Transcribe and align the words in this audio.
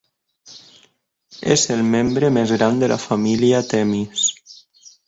És 1.57 1.67
el 1.75 1.83
membre 1.91 2.33
més 2.39 2.55
gran 2.63 2.83
de 2.85 2.91
la 2.95 2.99
família 3.07 3.65
Themis. 3.71 4.29